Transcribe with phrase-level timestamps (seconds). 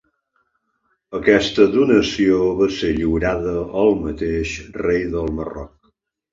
[1.19, 3.55] Aquesta donació va ser lliurada
[3.85, 5.73] el mateix rei del Marroc.